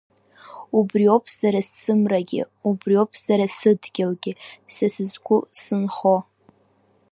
[0.77, 4.31] Убриоуп сара сымрагьы, убриоуп сара сыдгьылгьы,
[4.75, 6.17] са сызқәу сынхо.